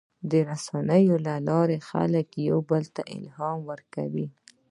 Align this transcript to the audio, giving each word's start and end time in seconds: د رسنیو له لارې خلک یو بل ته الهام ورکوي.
د 0.31 0.33
رسنیو 0.49 1.15
له 1.27 1.35
لارې 1.49 1.77
خلک 1.89 2.27
یو 2.49 2.57
بل 2.69 2.83
ته 2.95 3.01
الهام 3.15 3.59
ورکوي. 3.69 4.27